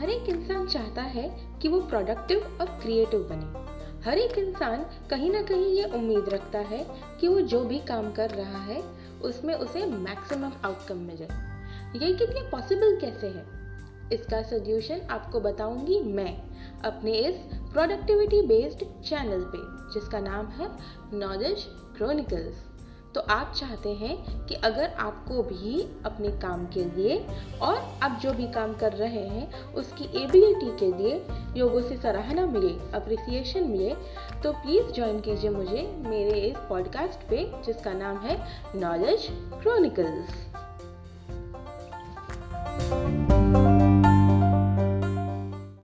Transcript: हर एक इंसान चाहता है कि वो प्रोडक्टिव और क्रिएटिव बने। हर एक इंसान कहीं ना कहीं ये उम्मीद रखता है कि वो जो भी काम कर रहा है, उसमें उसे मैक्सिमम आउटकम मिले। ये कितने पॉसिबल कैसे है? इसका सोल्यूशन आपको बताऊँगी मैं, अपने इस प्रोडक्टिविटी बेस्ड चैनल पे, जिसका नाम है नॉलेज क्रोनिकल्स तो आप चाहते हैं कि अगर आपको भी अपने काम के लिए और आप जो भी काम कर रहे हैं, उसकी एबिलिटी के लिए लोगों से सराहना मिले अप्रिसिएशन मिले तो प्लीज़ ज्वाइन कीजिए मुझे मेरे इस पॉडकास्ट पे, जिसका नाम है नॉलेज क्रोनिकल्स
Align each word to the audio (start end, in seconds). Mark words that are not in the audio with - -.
हर 0.00 0.10
एक 0.10 0.28
इंसान 0.28 0.66
चाहता 0.66 1.02
है 1.02 1.50
कि 1.62 1.68
वो 1.68 1.80
प्रोडक्टिव 1.80 2.58
और 2.60 2.66
क्रिएटिव 2.66 3.20
बने। 3.20 3.70
हर 4.10 4.18
एक 4.18 4.38
इंसान 4.38 4.86
कहीं 5.10 5.30
ना 5.30 5.42
कहीं 5.42 5.66
ये 5.66 5.84
उम्मीद 5.84 6.28
रखता 6.28 6.58
है 6.58 6.86
कि 7.20 7.28
वो 7.28 7.40
जो 7.40 7.64
भी 7.64 7.78
काम 7.78 8.12
कर 8.12 8.30
रहा 8.30 8.62
है, 8.62 8.82
उसमें 9.22 9.54
उसे 9.54 9.86
मैक्सिमम 9.86 10.52
आउटकम 10.64 10.96
मिले। 10.96 11.24
ये 12.06 12.14
कितने 12.14 12.40
पॉसिबल 12.40 12.98
कैसे 13.00 13.26
है? 13.26 13.46
इसका 14.12 14.42
सोल्यूशन 14.42 15.00
आपको 15.10 15.40
बताऊँगी 15.40 16.00
मैं, 16.00 16.42
अपने 16.84 17.12
इस 17.12 17.36
प्रोडक्टिविटी 17.54 18.42
बेस्ड 18.42 18.78
चैनल 18.78 19.40
पे, 19.40 19.90
जिसका 19.94 20.18
नाम 20.18 20.46
है 20.46 20.70
नॉलेज 21.12 21.64
क्रोनिकल्स 21.96 22.69
तो 23.14 23.20
आप 23.20 23.52
चाहते 23.56 23.92
हैं 23.94 24.46
कि 24.46 24.54
अगर 24.54 24.90
आपको 24.98 25.42
भी 25.42 25.82
अपने 26.04 26.28
काम 26.28 26.66
के 26.66 26.84
लिए 26.84 27.26
और 27.62 27.76
आप 28.02 28.18
जो 28.22 28.32
भी 28.32 28.46
काम 28.46 28.74
कर 28.74 28.92
रहे 28.92 29.26
हैं, 29.28 29.64
उसकी 29.74 30.04
एबिलिटी 30.24 30.76
के 30.78 30.92
लिए 30.98 31.26
लोगों 31.56 31.82
से 31.82 31.96
सराहना 31.96 32.46
मिले 32.46 32.72
अप्रिसिएशन 32.94 33.64
मिले 33.64 33.94
तो 34.42 34.52
प्लीज़ 34.52 34.92
ज्वाइन 34.92 35.20
कीजिए 35.20 35.50
मुझे 35.50 35.82
मेरे 36.06 36.40
इस 36.40 36.56
पॉडकास्ट 36.68 37.28
पे, 37.28 37.44
जिसका 37.66 37.92
नाम 37.92 38.16
है 38.18 38.40
नॉलेज 38.76 39.28
क्रोनिकल्स 39.30 40.49